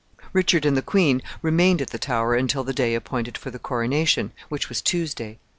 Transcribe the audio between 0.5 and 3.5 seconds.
and the queen remained at the Tower until the day appointed